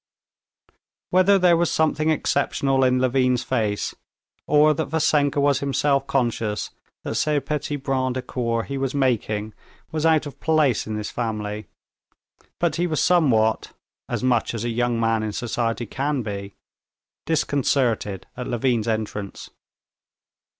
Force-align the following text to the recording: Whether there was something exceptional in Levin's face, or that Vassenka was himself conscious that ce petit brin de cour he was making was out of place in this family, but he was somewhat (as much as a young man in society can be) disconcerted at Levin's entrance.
Whether 1.11 1.37
there 1.37 1.55
was 1.55 1.69
something 1.69 2.09
exceptional 2.09 2.83
in 2.83 2.97
Levin's 2.97 3.43
face, 3.43 3.93
or 4.47 4.73
that 4.73 4.87
Vassenka 4.89 5.39
was 5.39 5.59
himself 5.59 6.07
conscious 6.07 6.71
that 7.03 7.13
ce 7.13 7.37
petit 7.45 7.75
brin 7.75 8.13
de 8.13 8.23
cour 8.23 8.63
he 8.63 8.79
was 8.79 8.95
making 8.95 9.53
was 9.91 10.03
out 10.03 10.25
of 10.25 10.39
place 10.39 10.87
in 10.87 10.95
this 10.95 11.11
family, 11.11 11.67
but 12.57 12.77
he 12.77 12.87
was 12.87 12.99
somewhat 12.99 13.73
(as 14.09 14.23
much 14.23 14.55
as 14.55 14.65
a 14.65 14.69
young 14.69 14.99
man 14.99 15.21
in 15.21 15.33
society 15.33 15.85
can 15.85 16.23
be) 16.23 16.55
disconcerted 17.27 18.25
at 18.35 18.47
Levin's 18.47 18.87
entrance. 18.87 19.51